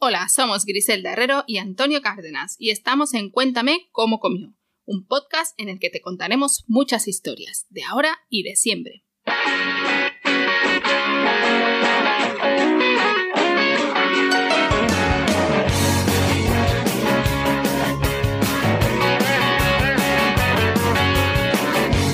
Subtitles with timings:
[0.00, 5.58] Hola, somos Griselda Herrero y Antonio Cárdenas y estamos en Cuéntame cómo comió, un podcast
[5.58, 9.04] en el que te contaremos muchas historias, de ahora y de siempre.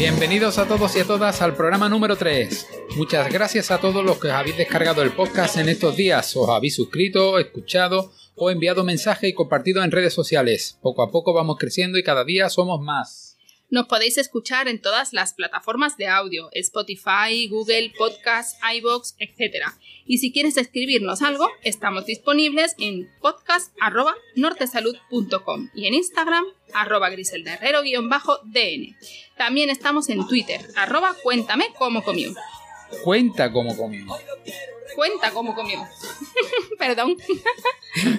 [0.04, 2.68] Bienvenidos a todos y a todas al programa número 3.
[2.96, 6.74] Muchas gracias a todos los que habéis descargado el podcast en estos días, os habéis
[6.74, 10.78] suscrito, escuchado o enviado mensaje y compartido en redes sociales.
[10.82, 13.23] Poco a poco vamos creciendo y cada día somos más.
[13.74, 19.66] Nos podéis escuchar en todas las plataformas de audio, Spotify, Google, Podcast, iBox, etc.
[20.06, 28.96] Y si quieres escribirnos algo, estamos disponibles en podcast.nortesalud.com y en Instagram arroba griseldaherrero-dn.
[29.36, 32.32] También estamos en Twitter, arroba cuéntame cómo comió.
[33.02, 34.06] Cuenta cómo comió.
[34.94, 35.80] Cuenta cómo comió.
[36.78, 37.16] Perdón.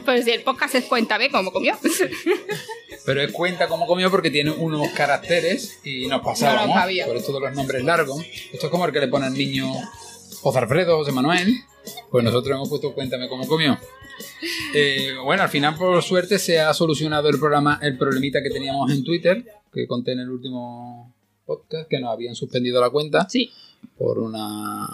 [0.06, 1.78] pues si el podcast es cuéntame cómo comió.
[3.06, 6.78] Pero es cuenta cómo comió porque tiene unos caracteres y nos pasábamos.
[7.06, 8.22] por eso todos los nombres largos.
[8.52, 9.72] Esto es como el que le pone al niño
[10.42, 11.56] José Alfredo, José Manuel.
[12.10, 13.78] Pues nosotros hemos puesto cuéntame cómo comió.
[14.74, 18.92] Eh, bueno, al final, por suerte, se ha solucionado el programa, el problemita que teníamos
[18.92, 21.14] en Twitter, que conté en el último
[21.46, 23.28] podcast, que nos habían suspendido la cuenta.
[23.30, 23.52] Sí.
[23.98, 24.88] Por una.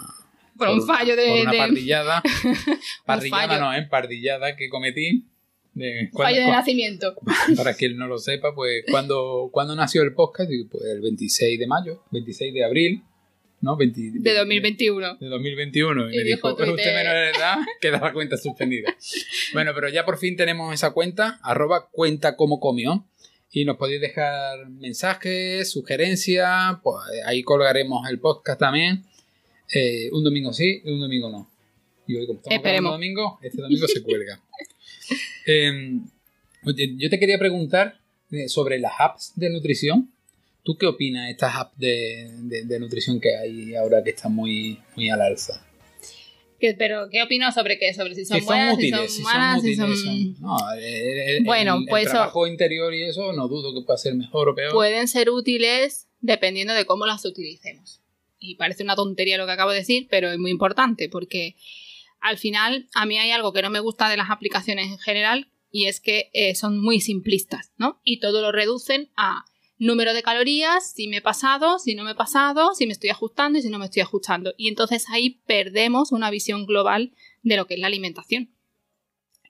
[0.56, 1.26] Por, un fallo de.
[1.28, 2.22] Por una pardillada.
[3.06, 3.86] Pardillada no, ¿eh?
[3.90, 5.26] Pardillada que cometí.
[5.74, 7.14] De, fallo de nacimiento.
[7.56, 11.66] Para quien no lo sepa, pues cuando, cuando nació el podcast, pues el 26 de
[11.66, 13.02] mayo, 26 de abril,
[13.62, 13.76] ¿no?
[13.76, 15.16] de 2021.
[15.18, 16.10] De 2021.
[16.12, 18.94] Y, me dijo, pero usted menor de edad, queda la cuenta suspendida.
[19.54, 23.06] bueno, pero ya por fin tenemos esa cuenta, arroba cuenta como comió.
[23.52, 29.04] Y nos podéis dejar mensajes, sugerencias, pues ahí colgaremos el podcast también.
[29.72, 31.50] Eh, un domingo sí y un domingo no.
[32.06, 34.40] Y hoy como estamos un domingo, este domingo se cuelga.
[35.44, 36.04] Em,
[36.64, 37.98] yo te quería preguntar
[38.30, 40.10] eh, sobre las apps de nutrición.
[40.62, 45.10] ¿Tú qué opinas de estas apps de, nutrición que hay ahora que están muy, muy
[45.10, 45.66] al alza?
[46.78, 47.92] Pero, ¿qué opinas sobre qué?
[47.92, 49.90] Sobre si son, buenas, útiles, si son malas, si son...
[50.40, 54.54] No, el, bueno, pues trabajo interior y eso no dudo que pueda ser mejor o
[54.54, 54.72] peor.
[54.72, 58.00] Pueden ser útiles dependiendo de cómo las utilicemos.
[58.38, 61.56] Y parece una tontería lo que acabo de decir, pero es muy importante porque
[62.20, 65.48] al final a mí hay algo que no me gusta de las aplicaciones en general
[65.70, 68.00] y es que eh, son muy simplistas, ¿no?
[68.04, 69.44] Y todo lo reducen a
[69.82, 73.10] número de calorías, si me he pasado, si no me he pasado, si me estoy
[73.10, 74.54] ajustando y si no me estoy ajustando.
[74.56, 77.12] Y entonces ahí perdemos una visión global
[77.42, 78.54] de lo que es la alimentación,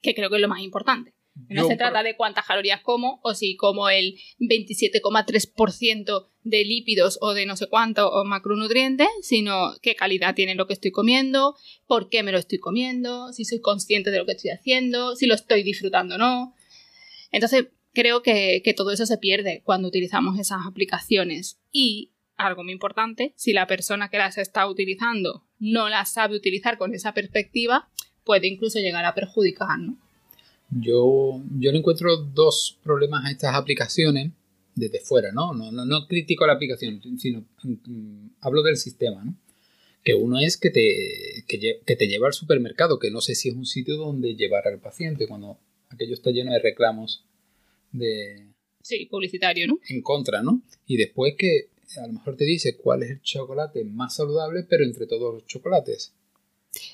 [0.00, 1.12] que creo que es lo más importante.
[1.48, 7.32] No se trata de cuántas calorías como o si como el 27,3% de lípidos o
[7.32, 11.56] de no sé cuánto o macronutrientes, sino qué calidad tiene lo que estoy comiendo,
[11.86, 15.26] por qué me lo estoy comiendo, si soy consciente de lo que estoy haciendo, si
[15.26, 16.54] lo estoy disfrutando o no.
[17.30, 21.58] Entonces, creo que, que todo eso se pierde cuando utilizamos esas aplicaciones.
[21.72, 26.78] Y, algo muy importante, si la persona que las está utilizando no las sabe utilizar
[26.78, 27.88] con esa perspectiva,
[28.24, 29.96] puede incluso llegar a perjudicar, ¿no?
[30.70, 34.32] Yo, yo le encuentro dos problemas a estas aplicaciones
[34.74, 35.52] desde fuera, ¿no?
[35.52, 39.36] No, no, no critico la aplicación, sino mm, hablo del sistema, ¿no?
[40.02, 43.54] Que uno es que te, que te lleva al supermercado, que no sé si es
[43.54, 45.58] un sitio donde llevar al paciente cuando
[45.90, 47.24] aquello está lleno de reclamos
[47.92, 48.46] de...
[48.82, 49.78] Sí, publicitario, ¿no?
[49.88, 50.62] En contra, ¿no?
[50.86, 54.84] Y después que a lo mejor te dice cuál es el chocolate más saludable, pero
[54.84, 56.12] entre todos los chocolates.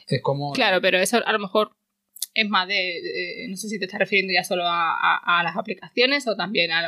[0.08, 0.52] Es como...
[0.52, 1.70] Claro, pero eso a lo mejor
[2.34, 6.36] es más de, no sé si te estás refiriendo ya solo a, las aplicaciones o
[6.36, 6.82] también a,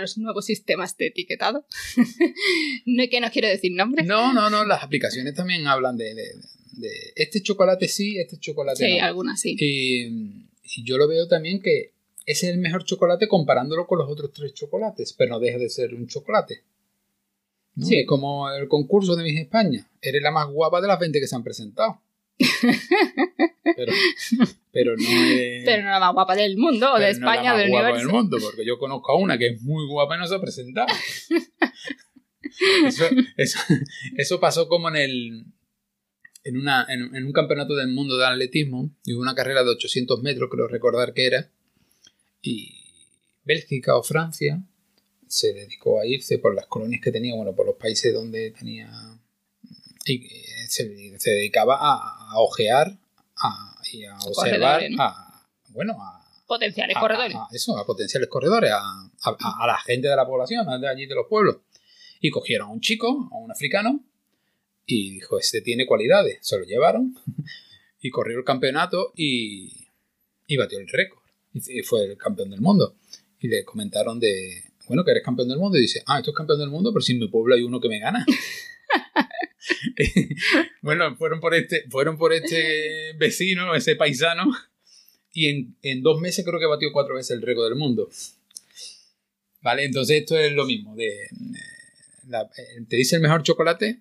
[0.00, 1.66] los nuevos sistemas de etiquetado.
[2.86, 4.06] no que no quiero decir nombres.
[4.06, 6.14] No, no, no, las aplicaciones también hablan de,
[7.14, 8.94] este chocolate sí, este chocolate no.
[8.94, 9.56] Sí, algunas sí.
[9.58, 11.92] Y, yo lo veo también que
[12.26, 15.68] ese es el mejor chocolate comparándolo con los otros tres chocolates, pero no deja de
[15.68, 16.64] ser un chocolate.
[17.80, 18.04] Sí.
[18.04, 19.88] como el concurso de Miss España.
[20.02, 22.00] Eres la más guapa de las 20 que se han presentado.
[23.76, 23.92] Pero,
[24.72, 25.64] pero no es.
[25.64, 27.98] Pero no la más guapa del mundo, o de España, o del universo.
[27.98, 30.40] del mundo, porque yo conozco a una que es muy guapa y no se ha
[30.40, 30.88] presentado.
[34.16, 35.44] eso, pasó como en el.
[36.42, 40.48] En, una, en, un campeonato del mundo de atletismo, y una carrera de 800 metros,
[40.50, 41.50] creo recordar que era,
[42.42, 42.74] y
[43.44, 44.62] Bélgica o Francia
[45.26, 48.90] se dedicó a irse por las colonias que tenía, bueno, por los países donde tenía.
[50.06, 50.28] Y
[50.68, 52.98] se, se dedicaba a, a ojear
[53.92, 57.36] y a observar a, bueno, a potenciales corredores.
[57.52, 61.58] eso, a potenciales corredores, a, la gente de la población, de allí de los pueblos.
[62.20, 64.04] Y cogieron a un chico, a un africano,
[64.84, 66.38] y dijo, este tiene cualidades.
[66.42, 67.14] Se lo llevaron
[68.00, 69.86] y corrió el campeonato y,
[70.46, 71.19] y batió el récord.
[71.52, 72.96] Y fue el campeón del mundo.
[73.38, 75.78] Y le comentaron de, bueno, que eres campeón del mundo.
[75.78, 77.80] Y dice, ah, esto es campeón del mundo, pero si en mi pueblo hay uno
[77.80, 78.24] que me gana.
[80.82, 84.50] bueno, fueron por este, fueron por este vecino, ese paisano,
[85.32, 88.08] y en, en, dos meses creo que batió cuatro veces el récord del mundo.
[89.62, 90.96] Vale, entonces esto es lo mismo.
[90.96, 94.00] De, eh, te dice el mejor chocolate.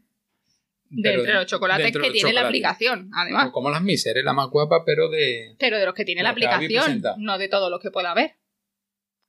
[0.90, 3.52] De entre los chocolates que tiene la aplicación, además.
[3.52, 5.56] Como las Miser, es la más guapa, pero de.
[5.60, 8.32] Pero de los que tiene la aplicación, no de todos los que pueda haber.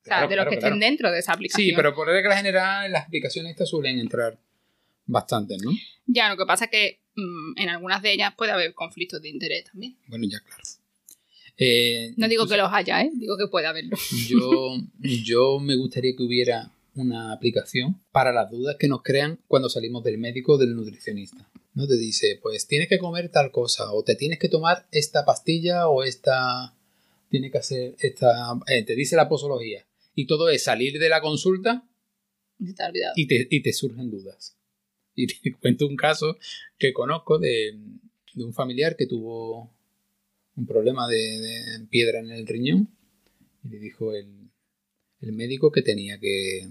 [0.02, 1.66] o sea, de los que estén dentro de esa aplicación.
[1.66, 4.38] Sí, pero por regla general, las aplicaciones estas suelen entrar
[5.04, 5.70] bastante, ¿no?
[6.06, 9.28] Ya, lo que pasa es que mm, en algunas de ellas puede haber conflictos de
[9.28, 9.96] interés también.
[10.06, 10.62] Bueno, ya, claro.
[11.58, 13.10] Eh, no digo que los haya, ¿eh?
[13.12, 13.96] digo que puede haberlo.
[14.28, 19.68] Yo, yo me gustaría que hubiera una aplicación para las dudas que nos crean cuando
[19.68, 21.48] salimos del médico o del nutricionista.
[21.74, 21.86] ¿no?
[21.86, 25.88] Te dice, pues tienes que comer tal cosa, o te tienes que tomar esta pastilla,
[25.88, 26.74] o esta.
[27.28, 28.58] Tiene que hacer esta.
[28.66, 29.86] Eh, te dice la posología.
[30.14, 31.86] Y todo es salir de la consulta
[33.16, 34.56] y te, y te surgen dudas.
[35.14, 36.38] Y te cuento un caso
[36.78, 37.78] que conozco de,
[38.36, 39.70] un familiar que tuvo
[40.56, 42.88] un problema de, piedra en el riñón
[43.64, 44.50] y le dijo el,
[45.20, 46.70] médico que tenía que,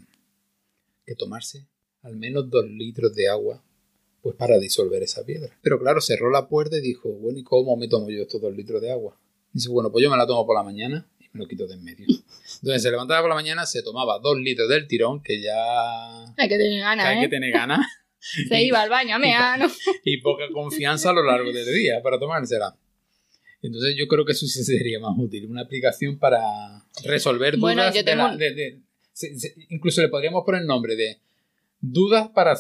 [1.10, 1.68] que, tomarse
[2.02, 3.64] al menos dos litros de agua
[4.22, 5.58] pues para disolver esa piedra.
[5.62, 8.54] Pero claro, cerró la puerta y dijo, bueno, ¿y cómo me tomo yo estos dos
[8.56, 9.18] litros de agua?
[9.54, 11.76] Dice, bueno, pues yo me la tomo por la mañana y me lo quito de
[11.76, 12.06] en medio.
[12.08, 16.26] Entonces se levantaba por la mañana, se tomaba dos litros del tirón, que ya...
[16.38, 17.06] Hay que tener ganas.
[17.06, 17.30] Hay que ¿eh?
[17.30, 17.80] tener ganas.
[18.50, 19.68] Se iba al baño a meano.
[20.04, 22.78] Y, poca confianza a lo largo del día para tomársela.
[23.62, 26.40] Entonces yo creo que eso sí sería más útil, una aplicación para
[27.04, 27.94] resolver dudas.
[29.70, 31.20] Incluso le podríamos poner el nombre de
[31.82, 32.58] dudas para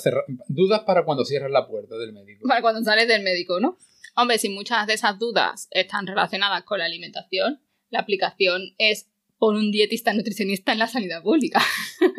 [0.48, 2.48] dudas para cuando cierras la puerta del médico.
[2.48, 3.78] Para cuando sales del médico, ¿no?
[4.16, 9.08] Hombre, si muchas de esas dudas están relacionadas con la alimentación, la aplicación es
[9.38, 11.62] por un dietista nutricionista en la sanidad pública.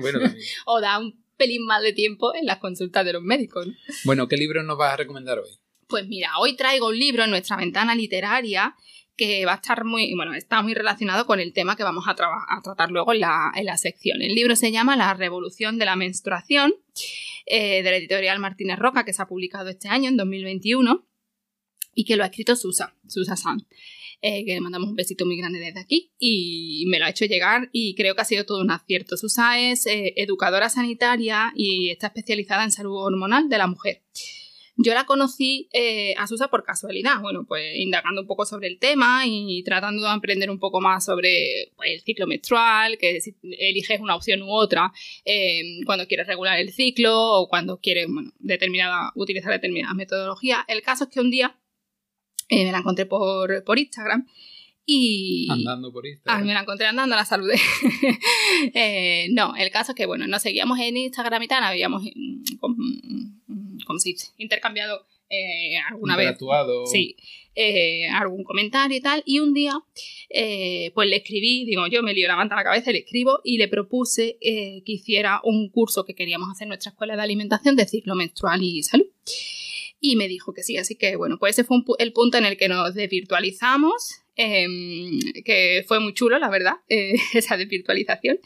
[0.00, 0.18] Bueno,
[0.66, 3.66] o da un pelín más de tiempo en las consultas de los médicos.
[4.04, 5.48] Bueno, ¿qué libro nos vas a recomendar hoy?
[5.86, 8.76] Pues mira, hoy traigo un libro en nuestra ventana literaria
[9.16, 12.14] que va a estar muy, bueno, está muy relacionado con el tema que vamos a,
[12.14, 14.22] tratar luego en la, sección.
[14.22, 16.74] El libro se llama La revolución de la menstruación,
[17.46, 21.06] eh, de la editorial Martínez Roca, que se ha publicado este año, en 2021,
[21.94, 23.66] y que lo ha escrito Susa, Susa San.
[24.24, 27.24] Eh, que le mandamos un besito muy grande desde aquí, y me lo ha hecho
[27.24, 29.16] llegar y creo que ha sido todo un acierto.
[29.16, 34.02] Susa es eh, educadora sanitaria y está especializada en salud hormonal de la mujer.
[34.76, 38.78] Yo la conocí eh, a Susa por casualidad, bueno, pues indagando un poco sobre el
[38.78, 43.36] tema y tratando de aprender un poco más sobre pues, el ciclo menstrual, que si
[43.42, 44.92] eliges una opción u otra
[45.84, 50.64] cuando quieres regular el ciclo o cuando quieres, bueno, determinada, utilizar determinada metodología.
[50.68, 51.58] El caso es que un día
[52.52, 54.26] eh, me la encontré por, por Instagram.
[54.84, 55.48] Y.
[55.50, 56.42] Andando por Instagram.
[56.42, 57.54] Ah, me la encontré andando, la saludé.
[58.74, 62.02] eh, no, el caso es que, bueno, nos seguíamos en Instagram y tal, habíamos,
[64.38, 66.36] Intercambiado eh, alguna vez.
[66.86, 67.16] Sí,
[67.54, 69.22] eh, algún comentario y tal.
[69.24, 69.72] Y un día,
[70.28, 73.40] eh, pues le escribí, digo, yo me lío la manta a la cabeza, le escribo
[73.42, 77.76] y le propuse que hiciera un curso que queríamos hacer en nuestra escuela de alimentación
[77.76, 79.06] de ciclo menstrual y salud
[80.02, 80.76] y me dijo que sí.
[80.76, 85.82] Así que bueno, pues ese fue el punto en el que nos desvirtualizamos, em, que
[85.88, 86.74] fue muy chulo, la verdad,
[87.32, 88.38] esa desvirtualización.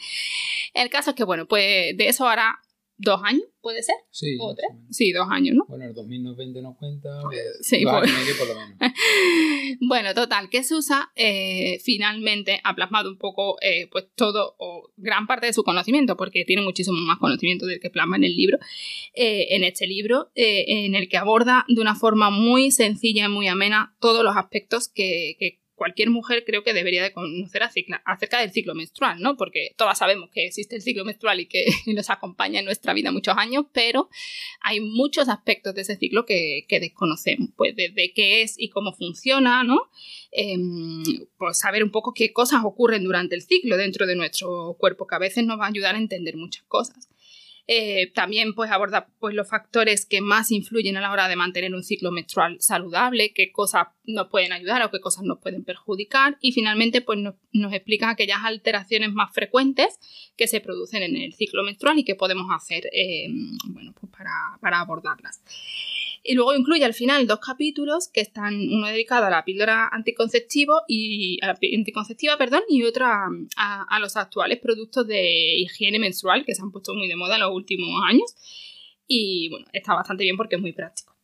[0.72, 2.60] El caso es que bueno, pues de eso ahora
[2.98, 3.94] dos años, ¿puede ser?
[4.10, 4.36] Sí.
[4.40, 4.70] ¿O tres?
[4.90, 5.66] Sí, dos años, ¿no?
[5.68, 7.20] Bueno, el 2020 nos cuenta.
[7.60, 8.36] Sí, pues.
[8.38, 8.76] por lo menos.
[9.80, 15.26] bueno, total, que Susa eh, finalmente ha plasmado un poco, eh, pues todo, o gran
[15.26, 18.58] parte de su conocimiento, porque tiene muchísimo más conocimiento del que plasma en el libro,
[19.14, 23.48] eh, en este libro, en el que aborda de una forma muy sencilla y muy
[23.48, 28.50] amena todos los aspectos que, que cualquier mujer creo que debería de conocer acerca del
[28.50, 29.36] ciclo menstrual, ¿no?
[29.36, 33.12] Porque todas sabemos que existe el ciclo menstrual y que nos acompaña en nuestra vida
[33.12, 34.08] muchos años, pero
[34.62, 39.62] hay muchos aspectos de ese ciclo que, desconocemos, pues desde qué es y cómo funciona,
[39.64, 39.90] ¿no?
[41.38, 45.14] Pues saber un poco qué cosas ocurren durante el ciclo dentro de nuestro cuerpo, que
[45.14, 47.08] a veces nos va a ayudar a entender muchas cosas.
[47.68, 51.74] Eh, también pues aborda pues, los factores que más influyen a la hora de mantener
[51.74, 56.38] un ciclo menstrual saludable, qué cosas nos pueden ayudar o qué cosas nos pueden perjudicar
[56.40, 57.34] y finalmente pues nos,
[57.72, 59.98] explica aquellas alteraciones más frecuentes
[60.36, 63.26] que se producen en el ciclo menstrual y qué podemos hacer eh,
[63.66, 64.30] bueno, pues para,
[64.60, 65.42] para abordarlas.
[66.26, 70.82] Y luego incluye al final dos capítulos que están uno dedicado a la píldora anticonceptivo
[70.88, 76.54] y a la anticonceptiva, perdón, y otro a, los actuales productos de higiene menstrual que
[76.54, 78.34] se han puesto muy de moda en los últimos años.
[79.06, 81.16] Y bueno, está bastante bien porque es muy práctico.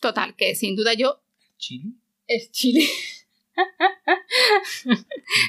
[0.00, 1.20] Total, que sin duda yo.
[1.58, 1.92] ¿Chile?
[2.26, 2.86] Es Chile.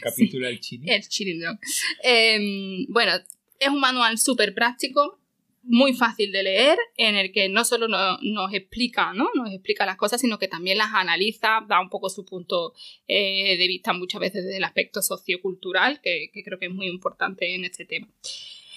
[0.02, 0.90] capítulo del chili.
[0.90, 1.58] El chili dog.
[2.04, 3.14] Em, bueno,
[3.60, 5.20] es un manual súper práctico,
[5.68, 9.30] muy fácil de leer, en el que no solo nos explica, ¿no?
[9.36, 12.74] Nos explica las cosas, sino que también las analiza, da un poco su punto
[13.08, 16.88] eh, de vista muchas veces desde el aspecto sociocultural, que, que, creo que es muy
[16.88, 18.08] importante en este tema.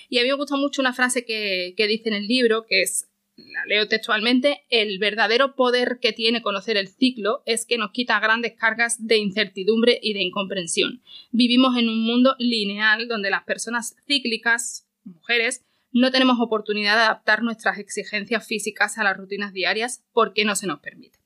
[0.08, 2.82] Y a mí me gusta mucho una frase que, que dice en el libro, que
[2.82, 3.06] es
[3.36, 8.20] la leo textualmente, el verdadero poder que tiene conocer el ciclo es que nos quita
[8.20, 11.02] grandes cargas de incertidumbre y de incomprensión.
[11.30, 17.42] Vivimos en un mundo lineal donde las personas cíclicas, mujeres, no tenemos oportunidad de adaptar
[17.42, 21.18] nuestras exigencias físicas a las rutinas diarias porque no se nos permite.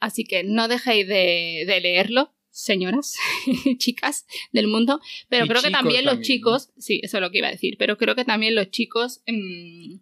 [0.00, 3.16] Así que no dejéis de, leerlo, señoras,
[3.78, 7.48] chicas del mundo, pero creo que también los chicos, sí, eso es lo que iba
[7.48, 9.22] a decir, pero creo que también los chicos...
[9.26, 9.96] Mm,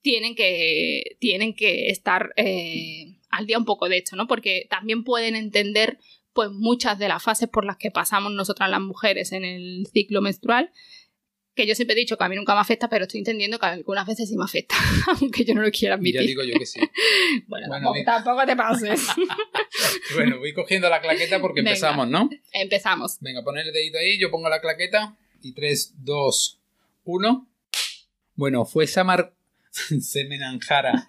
[0.00, 4.26] tienen que, tienen que estar eh, al día un poco de esto, ¿no?
[4.26, 5.98] Porque también pueden entender
[6.32, 10.20] pues muchas de las fases por las que pasamos nosotras las mujeres en el ciclo
[10.20, 10.70] menstrual,
[11.58, 13.66] que yo siempre he dicho que a mí nunca me afecta, pero estoy entendiendo que
[13.66, 14.76] algunas veces sí me afecta,
[15.20, 16.20] aunque yo no lo quiera admitir.
[16.20, 16.78] Ya digo yo que sí.
[17.48, 17.66] bueno,
[18.04, 19.08] tampoco, te pases.
[20.14, 22.30] bueno, voy cogiendo la claqueta porque empezamos, ¿no?
[22.52, 23.18] Empezamos.
[23.20, 26.60] Venga, poner el dedito ahí, yo pongo la claqueta y 3, 2,
[27.02, 27.48] 1.
[28.36, 29.34] Bueno, fue Samar
[29.72, 31.08] Semenanjara.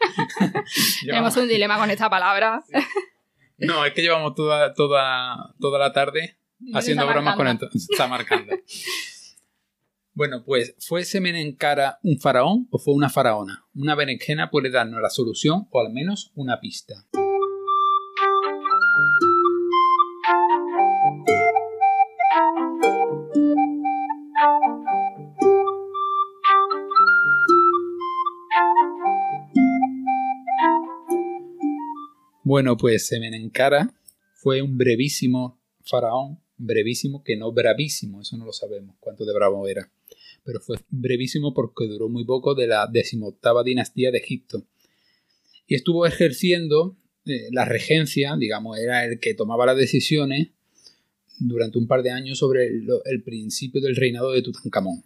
[1.06, 2.64] Tenemos un dilema con esta palabra.
[3.60, 6.38] No, es que llevamos toda, toda, toda la tarde
[6.74, 7.70] haciendo bromas con esto.
[7.72, 8.56] Está marcando.
[10.20, 13.66] Bueno, pues, ¿fue Semenencara un faraón o fue una faraona?
[13.74, 17.08] Una berenjena puede darnos la solución o al menos una pista.
[32.44, 33.94] Bueno, pues Semenencara
[34.34, 35.58] fue un brevísimo
[35.90, 39.92] faraón, brevísimo que no bravísimo, eso no lo sabemos cuánto de bravo era,
[40.44, 44.64] pero fue brevísimo porque duró muy poco de la decimoctava dinastía de Egipto.
[45.66, 50.50] Y estuvo ejerciendo eh, la regencia, digamos, era el que tomaba las decisiones
[51.40, 55.04] durante un par de años sobre el principio del reinado de Tutankamón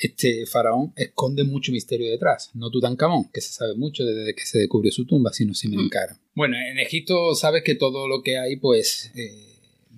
[0.00, 2.50] este faraón esconde mucho misterio detrás.
[2.54, 6.14] No Tutankamón, que se sabe mucho desde que se descubrió su tumba, sino Simencara.
[6.14, 6.18] Mm.
[6.34, 9.49] Bueno, en Egipto sabes que todo lo que hay, pues, eh,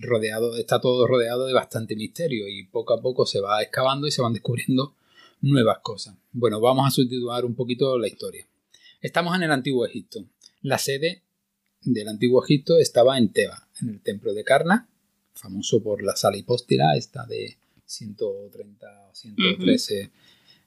[0.02, 4.10] rodeado, está todo rodeado de bastante misterio y poco a poco se va excavando y
[4.10, 4.94] se van descubriendo
[5.40, 6.16] nuevas cosas.
[6.32, 8.46] Bueno, vamos a sustituir un poquito la historia.
[9.00, 10.24] Estamos en el Antiguo Egipto.
[10.60, 11.22] La sede
[11.82, 14.88] del Antiguo Egipto estaba en Teba, en el templo de Karna,
[15.34, 20.10] famoso por la sala hipóstila, esta de 130 o 113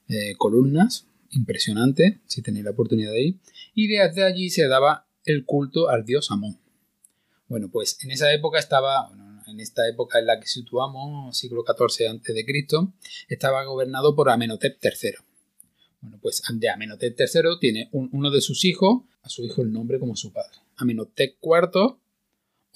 [0.08, 3.38] eh, columnas, impresionante, si tenéis la oportunidad de ir,
[3.74, 6.58] y desde allí se daba el culto al dios Amón.
[7.48, 9.08] Bueno, pues en esa época estaba,
[9.46, 12.88] en esta época en la que situamos, siglo XIV a.C.,
[13.28, 15.10] estaba gobernado por Amenhotep III.
[16.00, 19.98] Bueno, pues de Amenhotep III tiene uno de sus hijos, a su hijo el nombre
[19.98, 21.96] como su padre, Amenhotep IV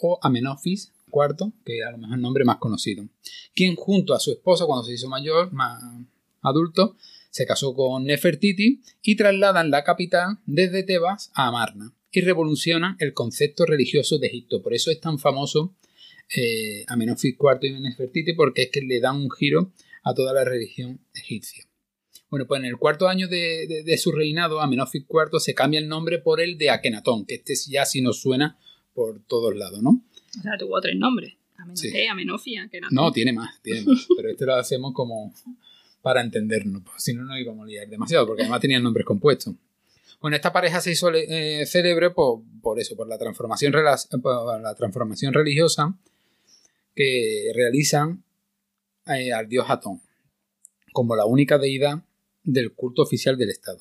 [0.03, 3.07] o Amenofis cuarto, que a lo mejor el nombre más conocido,
[3.55, 5.83] quien junto a su esposa cuando se hizo mayor, más
[6.41, 6.97] adulto,
[7.31, 13.13] se casó con Nefertiti y trasladan la capital desde Tebas a Amarna y revolucionan el
[13.13, 14.63] concepto religioso de Egipto.
[14.63, 15.75] Por eso es tan famoso
[16.35, 19.73] eh, Amenofis IV y Nefertiti porque es que le dan un giro
[20.03, 21.65] a toda la religión egipcia.
[22.31, 26.19] Bueno, pues en el cuarto año de, su reinado, Amenofis IV se cambia el nombre
[26.19, 28.57] por el de Akenatón, que este ya sí nos suena
[28.95, 30.05] por todos lados, ¿no?
[30.39, 31.35] O sea, tuvo tres nombres.
[32.09, 34.07] Amenofia, que No, tiene más, tiene más.
[34.17, 35.35] pero este lo hacemos como
[36.01, 36.83] para entendernos.
[36.85, 39.55] Pues, si no, no íbamos a liar demasiado, porque además tenían nombres compuestos.
[40.21, 43.73] Bueno, esta pareja se hizo eh, célebre por, por, eso, por la, transformación,
[44.23, 45.99] por la transformación religiosa
[47.01, 48.23] que realizan
[49.07, 50.03] eh, al dios Atón
[50.93, 52.05] como la única deidad
[52.43, 53.79] del culto oficial del Estado.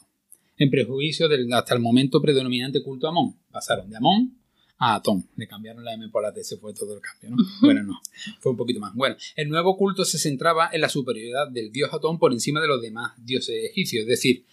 [0.55, 3.37] En prejuicio del hasta el momento predominante culto a Amón.
[3.51, 4.37] Pasaron de Amón
[4.77, 5.27] a Atón.
[5.35, 7.43] Le cambiaron la M por la T, se fue todo el cambio, ¿no?
[7.59, 7.99] Bueno, no,
[8.39, 8.95] fue un poquito más.
[8.95, 12.69] Bueno, el nuevo culto se centraba en la superioridad del dios Atón por encima de
[12.69, 14.45] los demás dioses egipcios, es decir,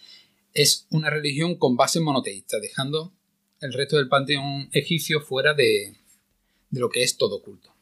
[0.53, 3.13] es una religión con base monoteísta, dejando
[3.61, 5.95] el resto del panteón egipcio fuera de,
[6.71, 7.76] lo que es todo culto.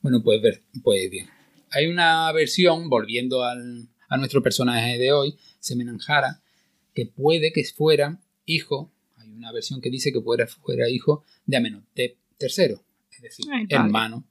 [0.00, 1.28] Bueno, pues, ver, pues bien.
[1.70, 6.42] Hay una versión, volviendo al, a nuestro personaje de hoy, Semenanjara,
[6.94, 8.92] que puede que fuera hijo
[9.36, 12.76] una versión que dice que fuera, fuera hijo de Amenhotep III,
[13.10, 14.24] es decir, hermano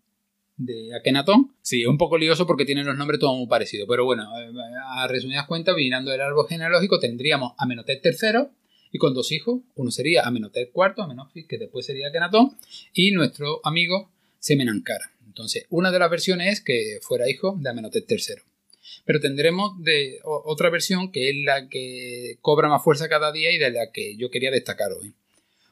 [0.57, 1.55] de Akenatón.
[1.61, 4.51] Sí, es un poco lioso porque tienen los nombres todos muy parecidos, pero bueno, eh,
[4.87, 8.47] a resumidas cuentas, mirando el árbol genealógico, tendríamos Amenhotep III
[8.91, 12.57] y con dos hijos, uno sería Amenhotep IV, Amenofis, que después sería Akenatón,
[12.93, 15.11] y nuestro amigo Semenankara.
[15.35, 18.35] Entonces, una de las versiones es que fuera hijo de Amenhotep III.
[19.03, 19.73] Pero tendremos
[20.23, 24.15] otra versión que es la que cobra más fuerza cada día y de la que
[24.15, 25.13] yo quería destacar hoy.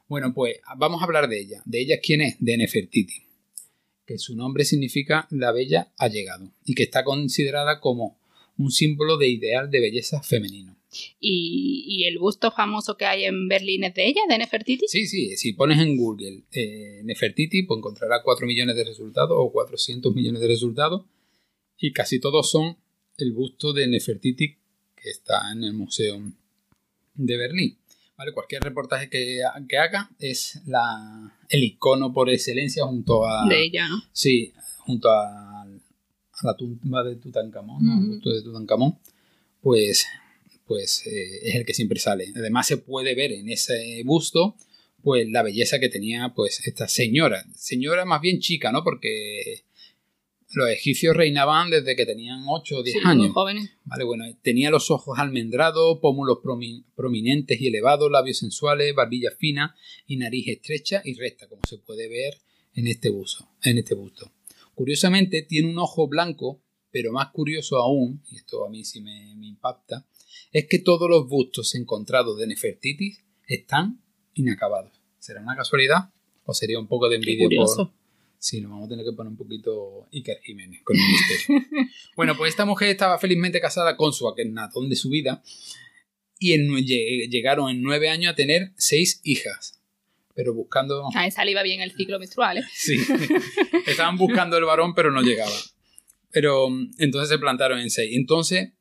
[0.09, 1.61] Bueno, pues vamos a hablar de ella.
[1.63, 2.35] ¿De ella quién es?
[2.39, 3.23] De Nefertiti,
[4.05, 8.19] que su nombre significa la bella ha llegado y que está considerada como
[8.57, 10.75] un símbolo de ideal de belleza femenino.
[11.19, 14.85] ¿Y, el busto famoso que hay en Berlín es de ella, de Nefertiti?
[14.87, 19.51] Sí, sí, si pones en Google eh, Nefertiti, pues encontrarás 4 millones de resultados o
[19.51, 21.05] 400 millones de resultados
[21.77, 22.77] y casi todos son
[23.17, 24.57] el busto de Nefertiti
[24.95, 26.21] que está en el Museo
[27.15, 27.77] de Berlín.
[28.17, 28.31] ¿Vale?
[28.31, 33.47] Cualquier reportaje que, que haga es la, el icono por excelencia junto a...
[33.49, 34.03] De ella, ¿no?
[34.11, 34.53] Sí,
[34.85, 35.65] junto a,
[36.43, 38.99] la tumba de Tutankamón, el busto de Tutankamón,
[39.61, 40.05] pues,
[40.73, 42.33] pues eh, es el que siempre sale.
[42.35, 44.55] Además se puede ver en ese busto
[45.03, 48.83] pues la belleza que tenía pues esta señora, señora más bien chica, ¿no?
[48.83, 49.65] Porque
[50.55, 53.31] los egipcios reinaban desde que tenían 8 o 10 años.
[53.33, 53.69] jóvenes.
[53.85, 56.39] Vale, bueno, tenía los ojos almendrados, pómulos
[56.95, 59.75] prominentes y elevados, labios sensuales, barbilla fina
[60.07, 62.39] y nariz estrecha y recta, como se puede ver
[62.73, 63.47] en este busto.
[63.61, 64.31] En este busto.
[64.73, 69.33] Curiosamente, tiene un ojo blanco, pero más curioso aún, y esto a mí sí me,
[69.41, 70.07] impacta,
[70.53, 73.17] es que todos los bustos encontrados de Nefertiti
[73.47, 73.99] están
[74.35, 74.91] inacabados.
[75.17, 76.11] ¿Será una casualidad?
[76.45, 77.91] ¿O sería un poco de envidia por,
[78.37, 81.87] Sí, nos vamos a tener que poner un poquito Iker Jiménez con el misterio.
[82.17, 85.41] bueno, pues esta mujer estaba felizmente casada con su Akenatón de su vida
[86.37, 89.79] y llegaron en nueve años a tener seis hijas.
[90.35, 91.07] Pero buscando.
[91.15, 92.63] A esa le iba bien el ciclo menstrual, ¿eh?
[92.73, 92.97] Sí.
[93.87, 95.55] Estaban buscando el varón, pero no llegaba.
[96.31, 96.67] Pero
[96.97, 98.11] entonces se plantaron en seis.
[98.13, 98.73] Entonces,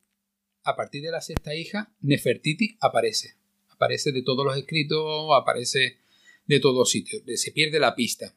[0.63, 3.35] a partir de la sexta hija, Nefertiti aparece.
[3.69, 5.97] Aparece de todos los escritos, aparece
[6.45, 7.23] de todos sitios.
[7.35, 8.33] Se pierde la pista.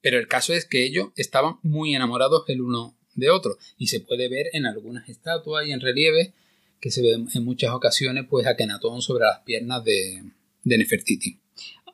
[0.00, 4.00] Pero el caso es que ellos estaban muy enamorados el uno de otro y se
[4.00, 6.34] puede ver en algunas estatuas y en relieve
[6.80, 10.22] que se ven en muchas ocasiones pues a Kenatón sobre las piernas de,
[10.64, 11.38] Nefertiti.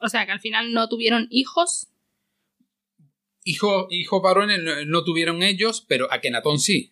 [0.00, 1.88] O sea que al final no tuvieron hijos.
[3.44, 6.91] Hijos hijo varones no, tuvieron ellos, pero Akenatón sí.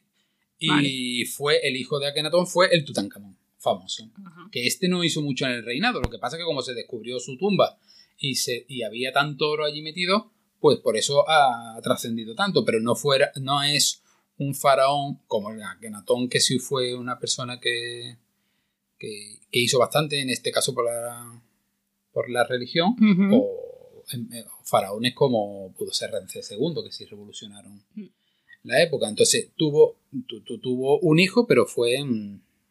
[0.61, 4.11] Y fue el hijo de Akenatón fue el Tutankamón, famoso.
[4.53, 6.01] Que este no hizo mucho en el reinado.
[6.01, 7.79] Lo que pasa es que como se descubrió su tumba
[8.19, 12.81] y, se, y había tanto oro allí metido, pues por eso ha trascendido tanto, pero
[12.81, 14.03] no, fuera, no es
[14.37, 18.19] un faraón como el Akenatón, que sí fue una persona que,
[18.99, 21.43] que, hizo bastante, en este caso por la,
[22.13, 22.95] por la religión,
[23.33, 28.07] o, eh, faraones como pudo ser Ramsés II, que sí revolucionaron mm.
[28.63, 29.09] La época.
[29.09, 29.97] Entonces tuvo,
[30.63, 31.99] tuvo un hijo, pero fue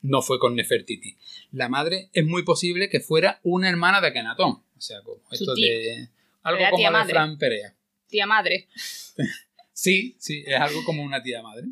[0.02, 1.16] no fue con Nefertiti.
[1.52, 4.64] La madre es muy posible que fuera una hermana de Akenatón.
[4.78, 6.08] O sea, como esto de.
[6.42, 7.76] Algo como la Fran Perea
[8.10, 8.68] tía madre.
[9.72, 11.68] sí, sí, es algo como una tía madre.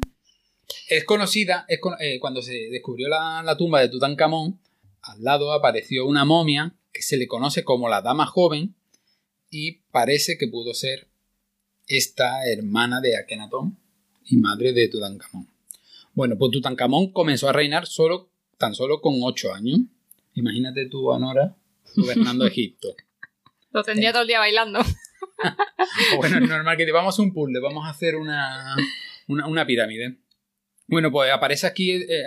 [0.88, 4.60] Es conocida, es eh, cuando se descubrió la, tumba de Tutankamón,
[5.02, 8.76] al lado apareció una momia que se le conoce como la Dama Joven
[9.50, 11.08] y parece que pudo ser
[11.88, 13.78] esta hermana de Akenatón
[14.28, 15.48] y madre de Tutankamón.
[16.14, 19.80] Bueno, pues Tutankamón comenzó a reinar solo, tan solo con ocho años.
[20.34, 21.56] Imagínate tú, Anora,
[21.96, 22.96] gobernando Egipto.
[23.72, 24.80] Lo tendría todo el día bailando.
[26.18, 28.76] bueno, es normal que te vamos a un puzzle, vamos a hacer una,
[29.66, 30.18] pirámide.
[30.88, 32.24] Bueno, pues aparece aquí eh,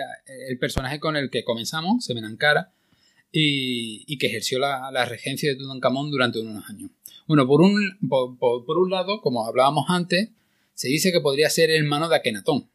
[0.49, 2.71] el personaje con el que comenzamos, Semenankara,
[3.31, 6.91] y, y que ejerció la, regencia de Tutankamón durante unos años.
[7.27, 10.29] Bueno, por un, por, un lado, como hablábamos antes,
[10.73, 12.69] se dice que podría ser hermano de Akenatón,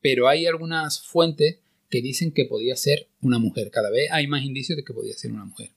[0.00, 1.58] pero hay algunas fuentes
[1.90, 3.70] que dicen que podía ser una mujer.
[3.70, 5.70] Cada vez hay más indicios de que podía ser una mujer.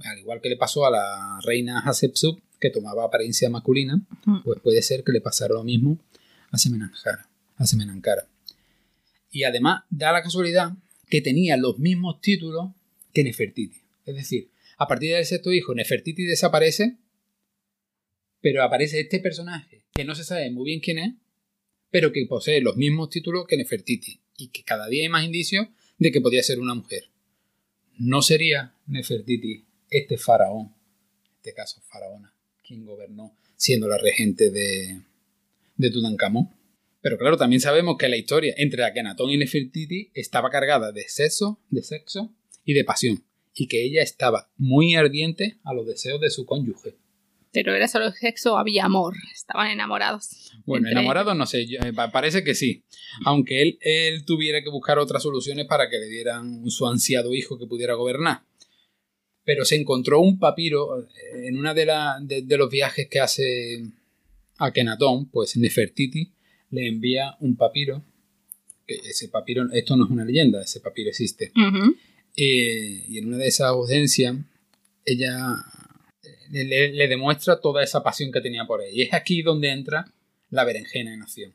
[0.00, 4.00] Al igual que le pasó a la reina Hatshepsut, que tomaba apariencia masculina,
[4.44, 5.98] pues puede ser que le pasara lo mismo
[6.50, 7.28] a Semenankara.
[7.56, 8.26] A Semenankara.
[9.30, 10.72] Y además da la casualidad
[11.08, 12.70] que tenía los mismos títulos
[13.12, 13.80] que Nefertiti.
[14.04, 16.96] Es decir, a partir del sexto hijo, Nefertiti desaparece,
[18.46, 21.14] pero aparece este personaje que no se sabe muy bien quién es,
[21.90, 25.66] pero que posee los mismos títulos que Nefertiti y que cada día hay más indicios
[25.98, 27.08] de que podía ser una mujer.
[27.98, 30.66] ¿No sería Nefertiti este faraón,
[31.24, 32.32] en este caso faraona,
[32.64, 35.00] quien gobernó siendo la regente de,
[35.76, 36.48] de Tutankamón.
[37.00, 41.58] Pero claro, también sabemos que la historia entre Akenatón y Nefertiti estaba cargada de sexo,
[41.70, 42.32] de sexo
[42.64, 43.24] y de pasión,
[43.56, 46.94] y que ella estaba muy ardiente a los deseos de su cónyuge.
[47.64, 50.52] Pero era solo sexo, había amor, estaban enamorados.
[50.64, 52.84] Bueno, enamorados no sé, eh, parece que sí.
[53.24, 57.58] Aunque él, él tuviera que buscar otras soluciones para que le dieran su ansiado hijo
[57.58, 58.42] que pudiera gobernar
[59.46, 61.86] pero se encontró un papiro eh, en una de,
[62.42, 63.80] de, los viajes que hace
[64.58, 66.32] a Kenatón, pues Nefertiti
[66.70, 68.04] le envía un papiro,
[68.86, 71.52] que ese papiro, esto no es una leyenda, ese papiro existe.
[72.36, 74.36] Eh, y en una de esas audiencias,
[75.04, 75.54] ella
[76.50, 78.90] le, demuestra toda esa pasión que tenía por él.
[78.92, 80.12] Y es aquí donde entra
[80.50, 81.54] la berenjena en acción.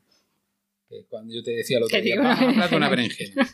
[0.90, 3.50] Que cuando yo te decía lo otro día, vamos a hablar de una berenjena.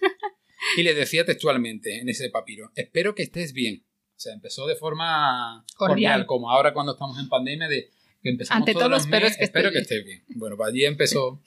[0.75, 3.83] Y le decía textualmente en ese papiro, espero que estés bien.
[4.15, 7.91] O sea, empezó de forma cordial, como ahora cuando estamos en pandemia, de
[8.23, 10.23] que empezamos Ante todos los meses, espero que estés bien.
[10.29, 11.41] Bueno, pues allí empezó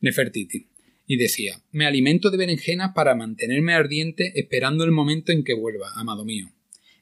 [0.00, 0.68] Nefertiti.
[1.06, 5.90] Y decía, me alimento de berenjenas para mantenerme ardiente esperando el momento en que vuelva,
[5.96, 6.48] amado mío.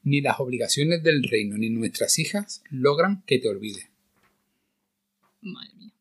[0.03, 3.91] Ni las obligaciones del reino ni nuestras hijas logran que te olvide.
[5.43, 5.93] Madre mía.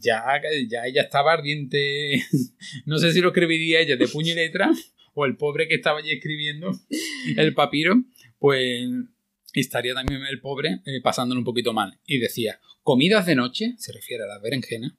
[0.00, 0.24] Ya,
[0.68, 2.22] ya ella estaba ardiente.
[2.86, 4.70] No sé si lo escribiría ella de puño y letra
[5.14, 6.72] o el pobre que estaba allí escribiendo
[7.36, 8.02] el papiro,
[8.38, 8.88] pues
[9.52, 11.98] estaría también el pobre eh, pasándolo un poquito mal.
[12.06, 14.92] Y decía, comidas de noche, se refiere a las berenjenas,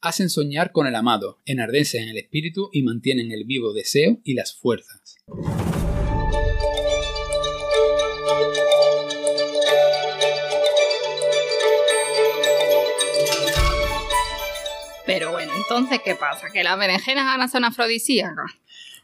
[0.00, 4.34] hacen soñar con el amado, enardecen en el espíritu y mantienen el vivo deseo y
[4.34, 5.16] las fuerzas.
[15.06, 16.48] Pero bueno, entonces, ¿qué pasa?
[16.52, 18.52] ¿Que las berenjenas ahora son afrodisíacas?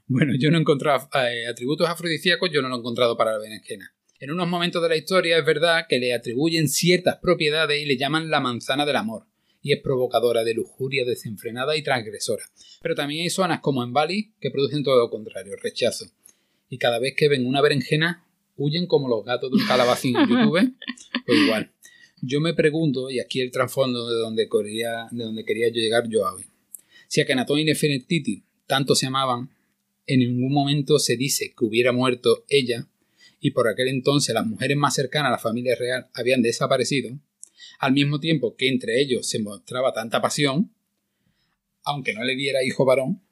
[0.06, 3.38] Bueno, yo no he encontrado eh, atributos afrodisíacos, yo no lo he encontrado para la
[3.38, 3.92] berenjena.
[4.20, 7.96] En unos momentos de la historia es verdad que le atribuyen ciertas propiedades y le
[7.96, 9.26] llaman la manzana del amor,
[9.60, 12.44] y es provocadora de lujuria desenfrenada y transgresora.
[12.80, 16.06] Pero también hay zonas como en Bali que producen todo lo contrario, rechazo.
[16.70, 18.24] Y cada vez que ven una berenjena,
[18.56, 20.74] huyen como los gatos de un calabacín en YouTube,
[21.26, 21.72] pues igual.
[22.22, 26.22] Yo me pregunto, y aquí el trasfondo de donde quería, de donde quería llegar yo
[26.22, 26.46] hoy.
[27.06, 29.50] Si Akenatón y Nefertiti tanto se amaban,
[30.06, 32.88] en ningún momento se dice que hubiera muerto ella,
[33.40, 37.18] y por aquel entonces las mujeres más cercanas a la familia real habían desaparecido,
[37.78, 40.72] al mismo tiempo que entre ellos se mostraba tanta pasión,
[41.84, 43.22] aunque no le diera hijo varón,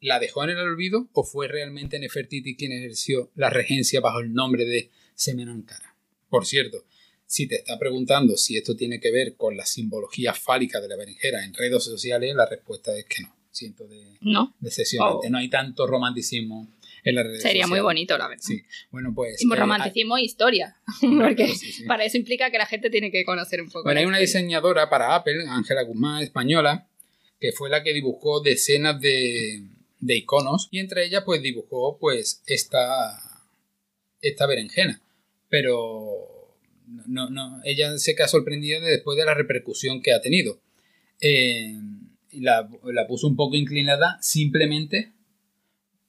[0.00, 4.32] ¿la dejó en el olvido o fue realmente Nefertiti quien ejerció la regencia bajo el
[4.32, 5.96] nombre de Semenankara?
[6.28, 6.84] Por cierto,
[7.32, 10.96] si te está preguntando si esto tiene que ver con la simbología fálica de la
[10.96, 13.34] berenjena en redes sociales, la respuesta es que no.
[13.50, 14.54] Siento de, no.
[14.60, 15.28] decepcionante.
[15.28, 15.30] Oh.
[15.30, 16.68] No hay tanto romanticismo
[17.02, 18.44] en las redes Sería muy bonito, la verdad.
[18.44, 18.62] Sí.
[18.90, 19.42] Bueno, pues.
[19.42, 20.76] Y eh, romanticismo e historia.
[21.00, 21.54] porque
[21.86, 23.84] para eso implica que la gente tiene que conocer un poco.
[23.84, 26.86] Bueno, hay una diseñadora para Apple, Ángela Guzmán, española,
[27.40, 29.64] que fue la que dibujó decenas de,
[30.00, 33.42] de iconos y entre ellas pues dibujó pues esta,
[34.20, 35.00] esta berenjena.
[35.48, 36.31] Pero
[36.86, 40.60] no, no, ella se queda sorprendida después de la repercusión que ha tenido.
[41.20, 41.74] Eh,
[42.32, 45.12] la, la puso un poco inclinada simplemente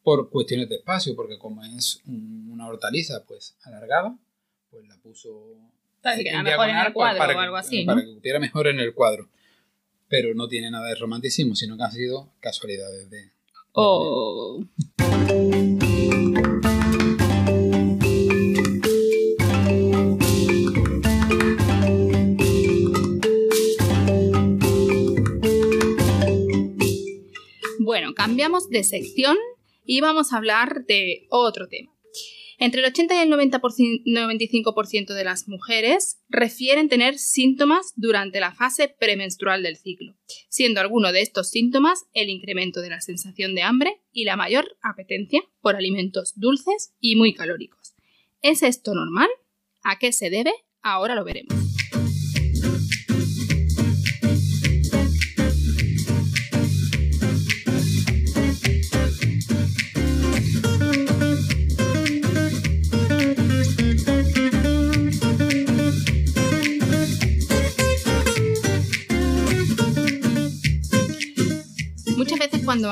[0.04, 4.18] por cuestiones de espacio, porque como es una hortaliza pues alargada,
[4.70, 5.56] pues la puso
[6.02, 8.94] para que en el cuadro para, o algo así, para que cupiera mejor en el
[8.94, 9.30] cuadro.
[10.10, 13.32] Pero no tiene nada de romanticismo, sino que han sido casualidades de...
[13.72, 14.64] oh.
[28.16, 29.38] Cambiamos de sección
[29.86, 31.92] y vamos a hablar de otro tema.
[32.60, 38.88] Entre el 80 y el 95% de las mujeres refieren tener síntomas durante la fase
[38.88, 40.16] premenstrual del ciclo,
[40.50, 44.78] siendo alguno de estos síntomas el incremento de la sensación de hambre y la mayor
[44.82, 47.96] apetencia por alimentos dulces y muy calóricos.
[48.42, 49.30] ¿Es esto normal?
[49.84, 50.54] ¿A qué se debe?
[50.82, 51.63] Ahora lo veremos.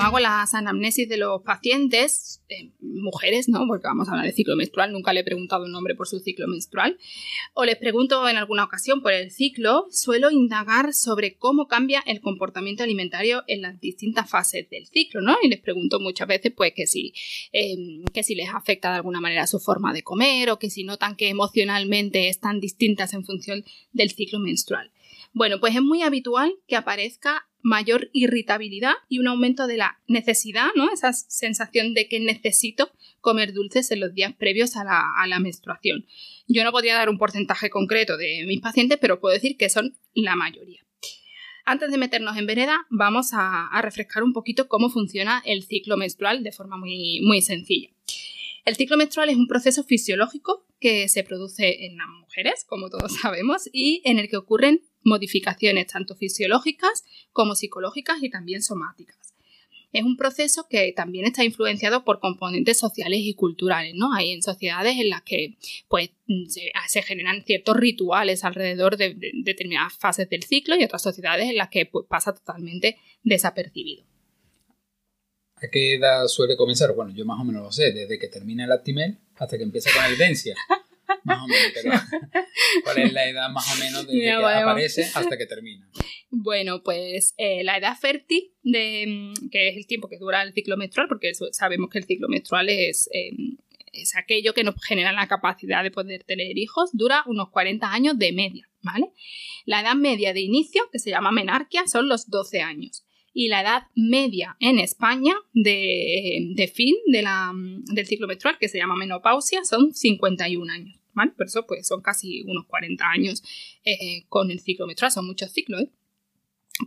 [0.02, 3.66] Hago las anamnesis de los pacientes, eh, mujeres, ¿no?
[3.68, 6.20] Porque vamos a hablar de ciclo menstrual, nunca le he preguntado un nombre por su
[6.20, 6.98] ciclo menstrual,
[7.54, 12.22] o les pregunto en alguna ocasión por el ciclo, suelo indagar sobre cómo cambia el
[12.22, 15.38] comportamiento alimentario en las distintas fases del ciclo, ¿no?
[15.42, 17.14] Y les pregunto muchas veces, pues, que si,
[17.52, 20.84] em, que si les afecta de alguna manera su forma de comer o que si
[20.84, 24.92] notan que emocionalmente están distintas en función del ciclo menstrual.
[25.34, 30.67] Bueno, pues es muy habitual que aparezca mayor irritabilidad y un aumento de la necesidad,
[30.76, 30.91] ¿no?
[30.91, 36.06] Esa sensación de que necesito comer dulces en los días previos a la, menstruación.
[36.47, 39.95] Yo no podría dar un porcentaje concreto de mis pacientes, pero puedo decir que son
[40.13, 40.82] la mayoría.
[41.65, 46.43] Antes de meternos en vereda, vamos a, refrescar un poquito cómo funciona el ciclo menstrual
[46.43, 47.89] de forma muy, muy sencilla.
[48.63, 53.13] El ciclo menstrual es un proceso fisiológico que se produce en las mujeres, como todos
[53.21, 59.17] sabemos, y en el que ocurren modificaciones tanto fisiológicas como psicológicas y también somáticas.
[59.93, 64.13] Es un proceso que también está influenciado por componentes sociales y culturales, ¿no?
[64.13, 65.58] Hay en sociedades en las que
[65.89, 66.12] pues,
[66.47, 71.69] se, generan ciertos rituales alrededor de, determinadas fases del ciclo y otras sociedades en las
[71.69, 74.06] que pues, pasa totalmente desapercibido.
[75.62, 76.93] ¿A qué edad suele comenzar?
[76.95, 79.91] Bueno, yo más o menos lo sé, desde que termina el Actimel hasta que empieza
[79.95, 80.56] con el Dencia.
[81.24, 82.02] Más o menos,
[82.84, 85.88] ¿cuál es la edad más o menos desde que aparece hasta que termina?
[86.32, 90.54] Bueno, pues eh, la edad fértil, de, mm, que es el tiempo que dura el
[90.54, 93.58] ciclo menstrual, porque sabemos que el ciclo menstrual es, em,
[93.93, 98.17] es aquello que nos genera la capacidad de poder tener hijos, dura unos 40 años
[98.17, 99.12] de media, ¿vale?
[99.65, 103.06] La edad media de inicio, que se llama menarquia, son los 12 años.
[103.34, 107.54] Y la edad media en España de, fin de la,
[107.94, 110.98] del ciclo menstrual, que se llama menopausia, son 51 años.
[111.13, 111.32] ¿Vale?
[111.36, 113.44] Por eso pues son casi unos 40 años
[113.84, 115.89] eh, con el ciclo menstrual, son muchos ciclos, ¿eh?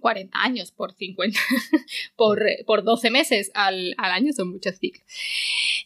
[0.01, 1.39] 40 años por 50,
[2.17, 5.05] por, por 12 meses al, año son muchos ciclos.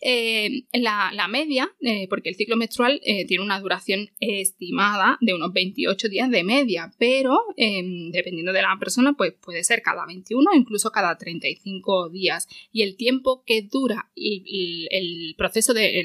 [0.00, 5.52] Eh, la, media, eh, porque el ciclo menstrual eh, tiene una duración estimada de unos
[5.52, 10.50] 28 días de media, pero em, dependiendo de la persona, pues puede ser cada 21
[10.50, 12.48] o incluso cada 35 días.
[12.72, 16.04] Y el tiempo que dura el, proceso de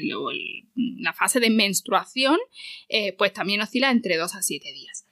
[0.74, 2.38] la fase de menstruación,
[3.18, 5.03] pues también oscila entre 2 a 7 días.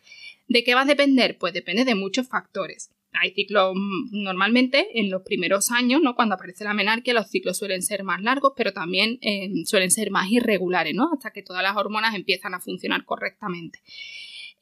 [0.49, 1.39] ¿De qué va a depender?
[1.39, 2.91] Pues depende de muchos factores.
[3.13, 6.15] Hay ciclos mm, normalmente en los primeros años, ¿no?
[6.15, 10.11] Cuando aparece la menarquia, los ciclos suelen ser más largos, pero también em, suelen ser
[10.11, 11.11] más irregulares, ¿no?
[11.13, 13.81] Hasta que todas las hormonas empiezan a funcionar correctamente.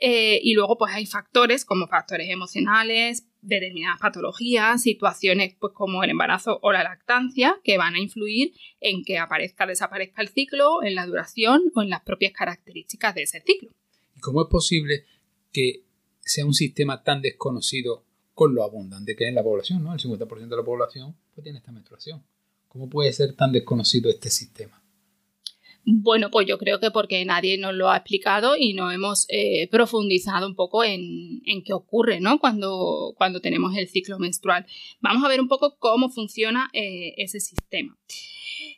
[0.02, 6.10] Eh, y luego, pues hay factores como factores emocionales, determinadas patologías, situaciones pues, como el
[6.10, 10.82] embarazo o la lactancia, que van a influir en que aparezca o desaparezca el ciclo,
[10.82, 13.70] en la duración o en las propias características de ese ciclo.
[14.16, 15.04] ¿Y cómo es posible
[15.52, 15.84] que
[16.20, 19.92] sea un sistema tan desconocido con lo abundante que es la población, ¿no?
[19.92, 22.24] El 50% de la población pues, tiene esta menstruación.
[22.68, 24.80] ¿Cómo puede ser tan desconocido este sistema?
[25.84, 29.68] Bueno, pues yo creo que porque nadie nos lo ha explicado y no hemos eh,
[29.70, 32.38] profundizado un poco en, qué ocurre ¿no?
[32.38, 34.66] cuando, cuando tenemos el ciclo menstrual.
[35.00, 37.98] Vamos a ver un poco cómo funciona eh, ese sistema.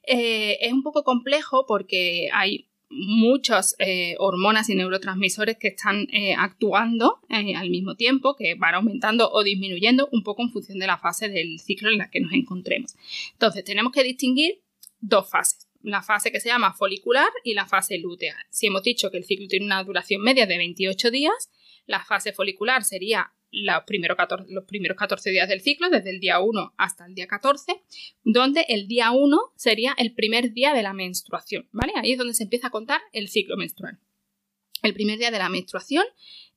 [0.07, 6.35] Eh, es un poco complejo porque hay muchas eh, hormonas y neurotransmisores que están eh,
[6.38, 10.87] actuando eh, al mismo tiempo, que van aumentando o disminuyendo un poco en función de
[10.87, 12.94] la fase del ciclo en la que nos encontremos.
[13.33, 14.61] Entonces, tenemos que distinguir
[15.00, 15.68] dos fases.
[15.83, 18.37] La fase que se llama folicular y la fase lútea.
[18.50, 21.50] Si hemos dicho que el ciclo tiene una duración media de 28 días,
[21.87, 26.21] la fase folicular sería los primeros, 14, los primeros 14 días del ciclo, desde el
[26.21, 27.83] día 1 hasta el día 14,
[28.25, 31.93] donde el día 1 sería el primer día de la menstruación, ¿vale?
[31.97, 34.01] Ahí es donde se empieza a contar el ciclo menstrual.
[34.83, 36.05] El primer día de la menstruación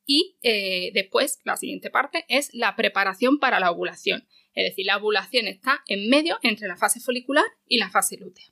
[0.05, 4.25] y eh, después la siguiente parte es la preparación para la ovulación.
[4.53, 8.45] Es decir, la ovulación está en medio entre la fase folicular y la fase lútea.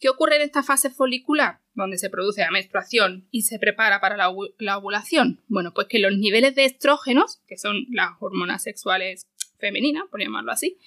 [0.00, 4.16] ¿Qué ocurre en esta fase folicular, donde se produce la menstruación y se prepara para
[4.16, 5.40] la, ovulación?
[5.46, 9.22] Bueno, pues que los niveles de estrógenos, que son las hormonas sexuales
[9.58, 10.78] femeninas, por llamarlo así,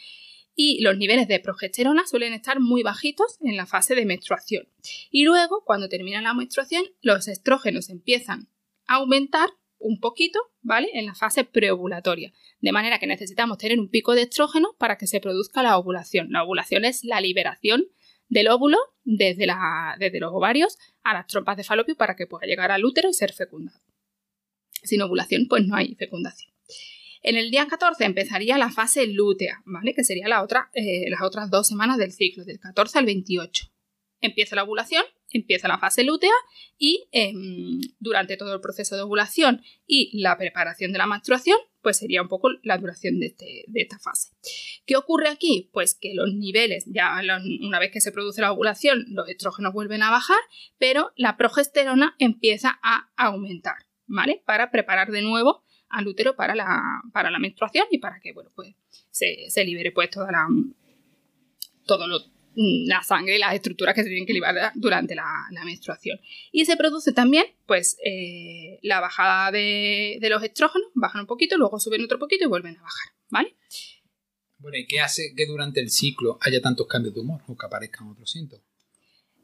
[0.55, 4.67] y los niveles de progesterona suelen estar muy bajitos en la fase de menstruación.
[5.09, 8.49] Y luego, cuando termina la menstruación, los estrógenos empiezan
[8.85, 10.89] a aumentar un poquito, ¿vale?
[10.93, 12.33] En la fase preovulatoria.
[12.59, 16.31] De manera que necesitamos tener un pico de estrógeno para que se produzca la ovulación.
[16.31, 17.85] La ovulación es la liberación
[18.29, 19.47] del óvulo desde,
[20.19, 23.33] los ovarios a las trompas de falopio para que pueda llegar al útero y ser
[23.33, 23.79] fecundado.
[24.83, 26.53] Sin ovulación, pues no hay fecundación.
[27.21, 29.93] En el día 14 empezaría la fase lútea, ¿vale?
[29.93, 33.65] Que sería la otra, eh, las otras dos semanas del ciclo, del 14 al 28.
[34.21, 36.31] Empieza la ovulación, empieza la fase lútea
[36.77, 41.97] y em, durante todo el proceso de ovulación y la preparación de la menstruación pues
[41.97, 44.31] sería un poco la duración este, de, esta fase.
[44.85, 45.69] ¿Qué ocurre aquí?
[45.73, 47.19] Pues que los niveles, ya
[47.61, 50.39] una vez que se produce la ovulación, los estrógenos vuelven a bajar,
[50.77, 53.75] pero la progesterona empieza a aumentar,
[54.07, 54.41] ¿vale?
[54.45, 58.51] Para preparar de nuevo al útero para la, para la menstruación y para que, bueno,
[58.55, 58.75] pues
[59.09, 60.47] se, se libere pues toda la,
[61.85, 62.19] todo lo,
[62.55, 65.25] la sangre y las estructuras que se tienen que liberar durante la,
[65.63, 66.19] menstruación.
[66.51, 71.79] Y se produce también, pues, eh, la bajada de, los estrógenos, bajan un poquito, luego
[71.79, 73.55] suben otro poquito y vuelven a bajar, ¿vale?
[74.57, 77.65] Bueno, ¿y qué hace que durante el ciclo haya tantos cambios de humor o que
[77.65, 78.68] aparezcan otros síntomas?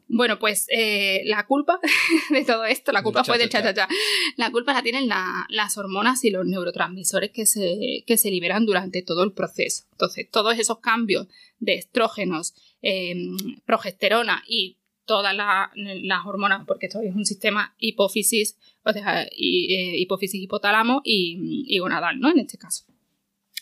[0.08, 1.80] Bueno, pues eh, la culpa
[2.30, 3.88] de todo esto, la culpa fue del cha, cha,
[4.36, 9.02] La culpa la tienen las hormonas y los neurotransmisores que se, que se liberan durante
[9.02, 9.84] todo el proceso.
[9.92, 11.26] Entonces, todos esos cambios
[11.58, 18.92] de estrógenos, em, progesterona y todas las hormonas, porque esto es un sistema hipófisis, o
[18.92, 22.30] sea, hipófisis hipotálamo y, y gonadal, ¿no?
[22.30, 22.84] En este caso.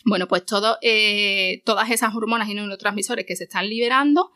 [0.05, 0.43] Bueno, pues
[0.81, 4.31] eh, todas esas hormonas y neurotransmisores que se están liberando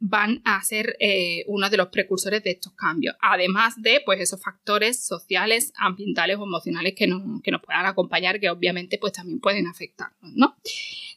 [0.00, 4.42] van a ser eh, uno de los precursores de estos cambios, además de pues, esos
[4.42, 7.22] factores sociales, ambientales o emocionales que nos,
[7.64, 10.32] puedan acompañar, que obviamente pues, también pueden afectarnos.
[10.34, 10.56] ¿no?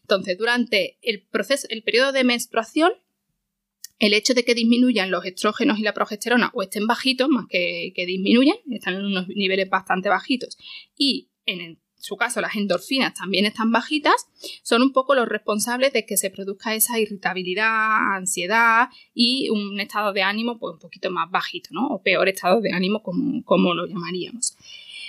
[0.02, 2.92] Entonces, durante el, proceso, el periodo de menstruación,
[3.98, 7.94] el hecho de que disminuyan los estrógenos y la progesterona o estén bajitos, más que,
[7.96, 10.56] que disminuyan, están en unos niveles bastante bajitos,
[10.96, 14.28] y en el su caso las endorfinas también están bajitas,
[14.64, 20.14] son un poco los responsables de que se produzca esa irritabilidad, ansiedad y un estado
[20.14, 21.88] de ánimo pues un poquito más bajito, ¿no?
[21.88, 24.56] O peor estado de ánimo como, como lo llamaríamos.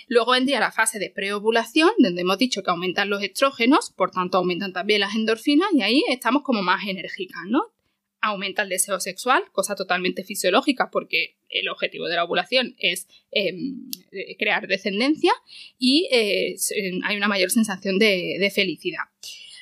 [0.09, 4.39] Luego vendría la fase de preovulación, donde hemos dicho que aumentan los estrógenos, por tanto
[4.39, 7.65] aumentan también las endorfinas y ahí estamos como más enérgicas, ¿no?
[8.21, 13.91] Aumenta el deseo sexual, cosa totalmente fisiológica porque el objetivo de la ovulación es em,
[14.39, 15.33] crear descendencia
[15.79, 16.57] y eh,
[17.05, 19.05] hay una mayor sensación de, felicidad.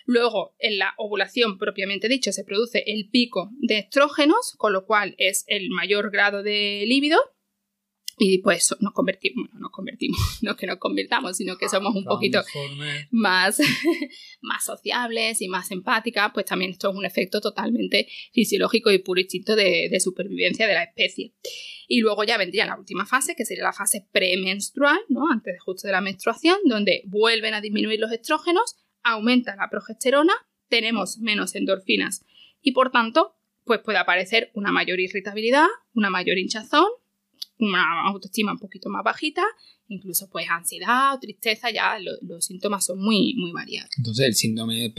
[0.05, 5.17] Luego, en la ovulación propiamente dicho, se produce el pico de estrógenos, con lo cual
[5.19, 7.19] es el mayor grado de líbido
[8.19, 11.95] y pues nos convertimos, no nos convertimos, no es que nos convirtamos, sino que somos
[11.95, 12.43] un poquito
[13.11, 13.61] más,
[14.41, 19.21] más sociables y más empáticas, pues también esto es un efecto totalmente fisiológico y puro
[19.21, 21.35] instinto de, de supervivencia de la especie.
[21.89, 25.31] Y luego ya vendría la última fase, que sería la fase premenstrual, ¿no?
[25.31, 30.33] Antes de justo de la menstruación, donde vuelven a disminuir los estrógenos, aumenta la progesterona,
[30.69, 32.25] tenemos menos endorfinas
[32.61, 36.89] y por tanto, pues puede aparecer una mayor irritabilidad, una mayor hinchazón
[37.59, 39.43] una autoestima un poquito más bajita,
[39.89, 43.91] incluso pues ansiedad o tristeza, ya los síntomas son muy, muy variados.
[43.97, 44.93] Entonces el síndrome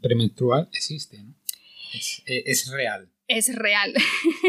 [0.00, 1.34] premenstrual existe, ¿no?
[1.94, 3.10] Es, es, real.
[3.28, 3.94] Es real.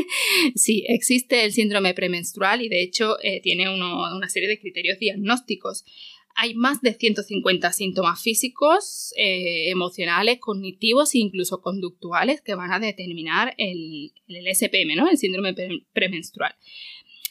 [0.56, 5.86] sí, existe el síndrome premenstrual y de hecho eh, tiene una serie de criterios diagnósticos.
[6.36, 12.80] Hay más de 150 síntomas físicos, eh, emocionales, cognitivos e incluso conductuales que van a
[12.80, 15.10] determinar el, el SPM, ¿no?
[15.10, 15.54] el síndrome
[15.92, 16.56] premenstrual.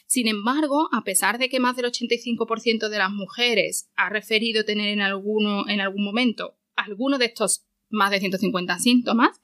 [0.09, 4.87] Sin embargo, a pesar de que más del 85% de las mujeres ha referido tener
[4.87, 9.39] en, alguno, en algún momento alguno de estos más de 150 síntomas,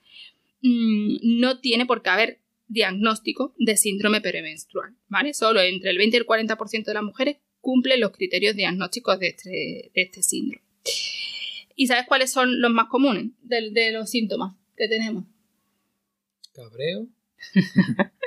[0.63, 5.35] mm, no tiene por qué haber diagnóstico de síndrome premenstrual, ¿vale?
[5.35, 9.27] Solo entre el 20 y el 40% de las mujeres cumplen los criterios diagnósticos de
[9.27, 10.63] este, de este síndrome.
[11.75, 15.25] ¿Y sabes cuáles son los más comunes de, de los síntomas que tenemos?
[16.55, 17.07] Cabreo.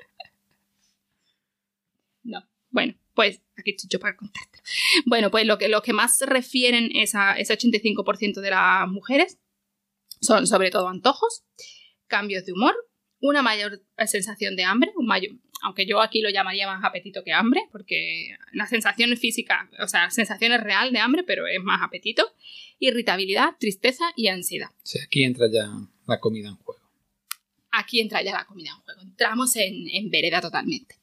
[2.70, 4.61] Bueno, pues aquí estoy yo para contarte.
[5.07, 9.38] Bueno, pues lo que, lo que más refieren es a ese 85% de las mujeres
[10.20, 11.44] son sobre todo antojos,
[12.07, 12.74] cambios de humor,
[13.20, 17.33] una mayor sensación de hambre, un mayor, aunque yo aquí lo llamaría más apetito que
[17.33, 21.83] hambre, porque la sensación física, o sea, sensación es real de hambre, pero es más
[21.83, 22.33] apetito,
[22.78, 24.68] irritabilidad, tristeza y ansiedad.
[24.83, 25.68] Sí, aquí entra ya
[26.07, 26.81] la comida en juego.
[27.70, 29.00] Aquí entra ya la comida en juego.
[29.02, 30.97] Entramos en, en vereda totalmente.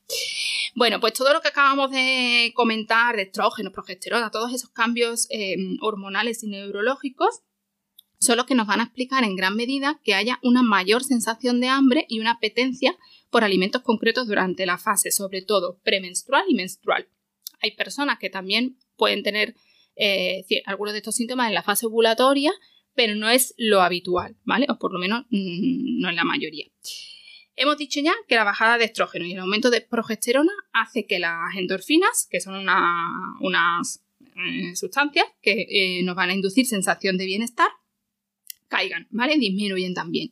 [0.75, 5.55] Bueno, pues todo lo que acabamos de comentar, de estrógenos, progesterona, todos esos cambios eh,
[5.81, 7.43] hormonales y neurológicos,
[8.19, 11.61] son los que nos van a explicar en gran medida que haya una mayor sensación
[11.61, 12.97] de hambre y una apetencia
[13.29, 17.07] por alimentos concretos durante la fase, sobre todo premenstrual y menstrual.
[17.61, 19.55] Hay personas que también pueden tener
[19.95, 22.51] eh, algunos de estos síntomas en la fase ovulatoria,
[22.93, 24.65] pero no es lo habitual, ¿vale?
[24.69, 26.65] O por lo menos mm, no en la mayoría.
[27.55, 31.19] Hemos dicho ya que la bajada de estrógeno y el aumento de progesterona hace que
[31.19, 32.67] las endorfinas, que son
[33.39, 34.03] unas
[34.35, 37.69] eh, sustancias que eh, nos van a inducir sensación de bienestar,
[38.67, 39.37] caigan, ¿vale?
[39.37, 40.31] Disminuyen también.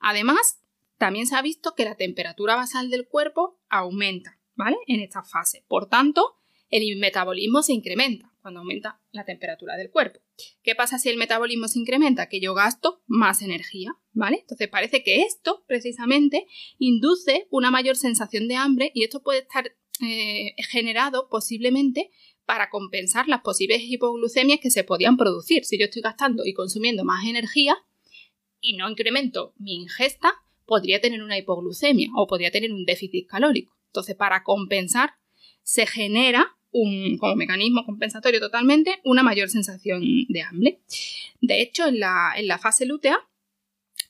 [0.00, 0.60] Además,
[0.96, 4.76] también se ha visto que la temperatura basal del cuerpo aumenta, ¿vale?
[4.86, 5.64] En esta fase.
[5.68, 6.36] Por tanto,
[6.70, 10.20] el metabolismo se incrementa cuando aumenta la temperatura del cuerpo.
[10.62, 12.28] ¿Qué pasa si el metabolismo se incrementa?
[12.28, 14.40] Que yo gasto más energía, ¿vale?
[14.40, 16.46] Entonces parece que esto precisamente
[16.78, 22.10] induce una mayor sensación de hambre y esto puede estar eh, generado posiblemente
[22.44, 25.64] para compensar las posibles hipoglucemias que se podían producir.
[25.64, 27.76] Si yo estoy gastando y consumiendo más energía
[28.60, 30.34] y no incremento mi ingesta,
[30.66, 33.76] podría tener una hipoglucemia o podría tener un déficit calórico.
[33.86, 35.14] Entonces, para compensar,
[35.62, 40.80] se genera un, como mecanismo compensatorio totalmente una mayor sensación de hambre.
[41.40, 43.18] De hecho, en la, en la fase lútea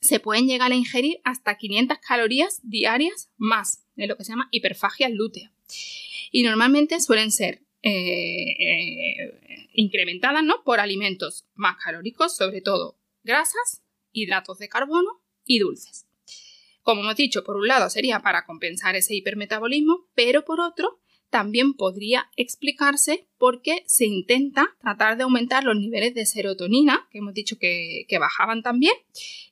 [0.01, 4.49] se pueden llegar a ingerir hasta 500 calorías diarias más, en lo que se llama
[4.51, 5.53] hiperfagia lútea.
[6.31, 10.63] Y normalmente suelen ser eh, eh, incrementadas ¿no?
[10.65, 13.83] por alimentos más calóricos, sobre todo grasas,
[14.13, 16.07] hidratos de carbono y dulces.
[16.83, 21.01] Como hemos dicho, por un lado sería para compensar ese hipermetabolismo, pero por otro
[21.33, 27.33] también podría explicarse porque se intenta tratar de aumentar los niveles de serotonina, que hemos
[27.33, 28.93] dicho que, bajaban también,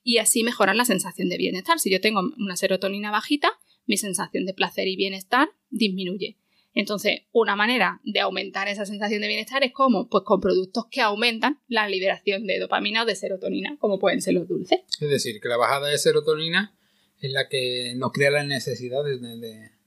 [0.03, 1.79] y así mejorar la sensación de bienestar.
[1.79, 3.49] Si yo tengo una serotonina bajita,
[3.87, 6.37] mi sensación de placer y bienestar disminuye.
[6.75, 11.01] Entonces, una manera de aumentar esa sensación de bienestar es como, pues con productos que
[11.01, 14.81] aumentan la liberación de dopamina o de serotonina, como pueden ser los dulces.
[14.99, 16.77] Es decir, que la bajada de serotonina
[17.19, 19.80] es la que nos crea la necesidad de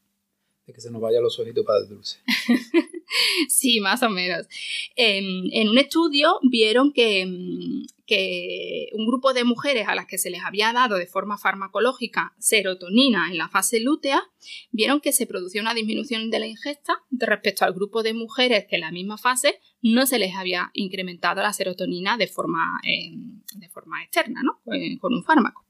[0.72, 2.18] que se nos vaya los ojitos para el dulce.
[3.48, 4.46] sí, más o menos.
[4.96, 7.28] En, un estudio vieron que,
[8.06, 12.34] que, un grupo de mujeres a las que se les había dado de forma farmacológica
[12.38, 14.22] serotonina en la fase lútea,
[14.70, 18.76] vieron que se producía una disminución de la ingesta respecto al grupo de mujeres que
[18.76, 23.68] en la misma fase no se les había incrementado la serotonina de forma, em, de
[23.68, 24.60] forma externa, ¿no?
[24.98, 25.66] Con un fármaco.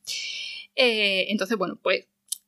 [0.76, 2.06] Eh, entonces, bueno, pues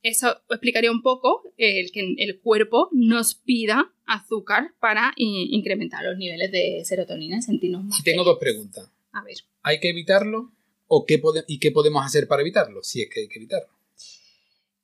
[0.09, 6.52] eso explicaría un poco el que el cuerpo nos pida azúcar para incrementar los niveles
[6.52, 8.04] de serotonina y sentirnos más.
[8.04, 8.90] Tengo dos preguntas.
[9.12, 9.36] A ver.
[9.62, 10.52] ¿Hay que evitarlo?
[10.86, 12.82] ¿O qué ¿Y qué podemos hacer para evitarlo?
[12.84, 13.68] Si es que hay que evitarlo.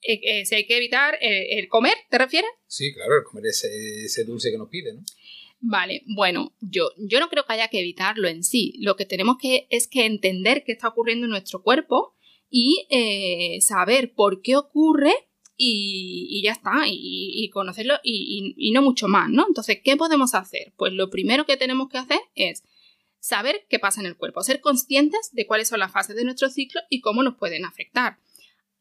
[0.03, 2.51] Eh, eh, si hay que evitar eh, el comer, ¿te refieres?
[2.67, 5.03] Sí, claro, el comer ese, ese dulce que nos pide, ¿no?
[5.61, 8.75] Vale, bueno, yo, yo no creo que haya que evitarlo en sí.
[8.81, 12.17] Lo que tenemos que es que entender qué está ocurriendo en nuestro cuerpo
[12.55, 15.15] y eh, saber por qué ocurre
[15.57, 19.47] y, ya está, y, conocerlo y, no mucho más, ¿no?
[19.49, 20.75] Entonces, ¿qué podemos hacer?
[20.77, 22.63] Pues lo primero que tenemos que hacer es
[23.21, 26.51] saber qué pasa en el cuerpo, ser conscientes de cuáles son las fases de nuestro
[26.51, 28.19] ciclo y cómo nos pueden afectar.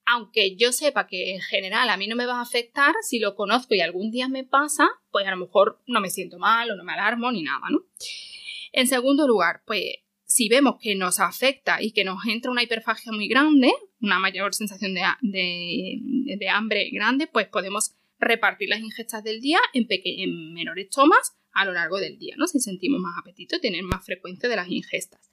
[0.06, 3.36] Aunque yo sepa que en general a mí no me va a afectar, si lo
[3.36, 6.76] conozco y algún día me pasa, pues a lo mejor no me siento mal o
[6.76, 7.86] no me alarmo ni nada, ¿no?
[8.74, 9.84] En segundo lugar, pues
[10.32, 13.70] si vemos que nos afecta y que nos entra una hiperfagia muy grande,
[14.00, 20.54] una mayor sensación de, hambre grande, pues podemos repartir las ingestas del día en, en,
[20.54, 22.48] menores tomas a lo largo del día, ¿no?
[22.48, 25.32] Si sentimos más apetito, tener más frecuencia de las ingestas.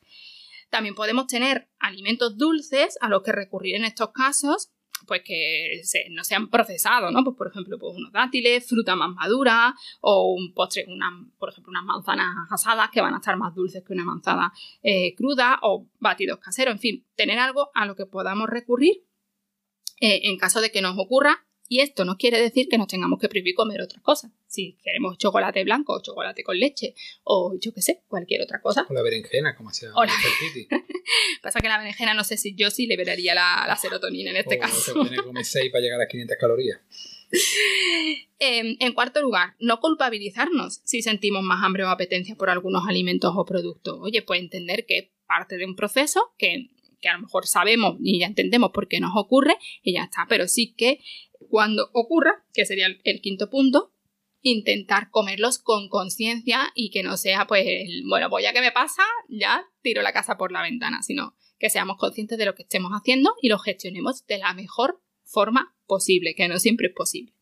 [0.68, 4.72] También podemos tener alimentos dulces a los que recurrir en estos casos
[5.06, 7.24] pues que no sean procesados, ¿no?
[7.24, 11.70] Pues por ejemplo, pues unos dátiles, fruta más madura o un postre, una, por ejemplo,
[11.70, 15.86] unas manzanas asadas que van a estar más dulces que una manzana eh, cruda o
[15.98, 19.04] batidos caseros, en fin, tener algo a lo que podamos recurrir
[20.00, 23.20] eh, en caso de que nos ocurra y esto no quiere decir que nos tengamos
[23.20, 24.32] que prohibir comer otras cosas.
[24.46, 26.94] Si queremos chocolate blanco o chocolate con leche
[27.24, 28.86] o yo qué sé, cualquier otra cosa.
[28.88, 29.90] O la berenjena, como hacía
[31.42, 34.58] Pasa que la berenjena no sé si yo sí liberaría la, la serotonina en este
[34.58, 35.04] caso.
[35.04, 36.80] Se comer 6 para llegar a 500 calorías.
[38.40, 43.32] Em, en cuarto lugar, no culpabilizarnos si sentimos más hambre o apetencia por algunos alimentos
[43.36, 43.98] o productos.
[44.00, 47.96] Oye, pues entender que es parte de un proceso que, que a lo mejor sabemos
[48.00, 51.00] y ya entendemos por qué nos ocurre y ya está, pero sí que
[51.50, 53.92] cuando ocurra, que sería el, quinto punto,
[54.40, 57.66] intentar comerlos con conciencia y que no sea, pues,
[58.08, 61.70] bueno, pues ya que me pasa, ya tiro la casa por la ventana, sino que
[61.70, 66.34] seamos conscientes de lo que estemos haciendo y lo gestionemos de la mejor forma posible,
[66.34, 67.34] que no siempre es posible.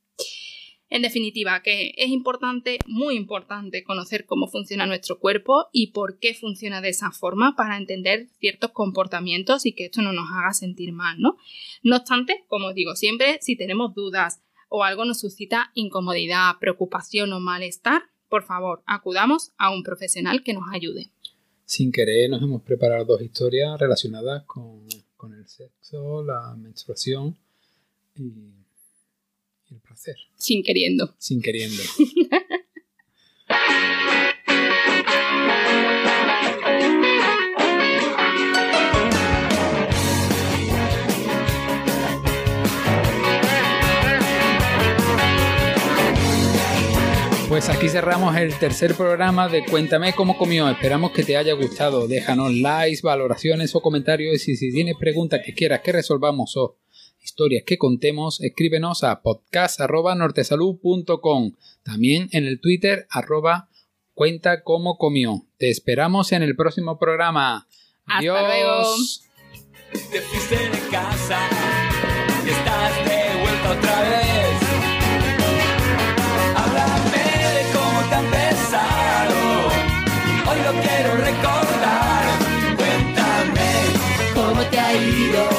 [0.88, 6.32] En definitiva, que es importante, muy importante, conocer cómo funciona nuestro cuerpo y por qué
[6.34, 10.92] funciona de esa forma para entender ciertos comportamientos y que esto no nos haga sentir
[10.92, 11.36] mal, ¿no?
[11.82, 17.40] No obstante, como digo siempre, si tenemos dudas o algo nos suscita incomodidad, preocupación o
[17.40, 21.10] malestar, por favor, acudamos a un profesional que nos ayude.
[21.64, 27.36] Sin querer, nos hemos preparado dos historias relacionadas con, con el sexo, la menstruación
[28.14, 28.65] y
[29.70, 30.16] el placer.
[30.36, 31.14] Sin queriendo.
[31.18, 31.82] Sin queriendo.
[47.48, 50.68] Pues aquí cerramos el tercer programa de Cuéntame cómo comió.
[50.68, 52.06] Esperamos que te haya gustado.
[52.06, 56.76] Déjanos likes, valoraciones o comentarios y si tienes preguntas que quieras que resolvamos o
[57.26, 61.56] historias que contemos, escríbenos a podcast.nortesalud.com.
[61.82, 63.68] También en el Twitter arroba
[64.14, 65.44] cuenta cómo comió.
[65.58, 67.66] Te esperamos en el próximo programa.
[68.06, 68.36] Adiós.
[68.38, 68.84] Hasta luego.
[70.12, 71.40] Te fuiste de casa
[72.44, 74.60] y estás de vuelta otra vez.
[76.54, 77.24] Háblame
[77.56, 79.38] de cómo te han pesado.
[80.48, 82.22] Hoy lo quiero recordar.
[82.76, 83.70] Cuéntame
[84.32, 85.55] cómo te ha ido.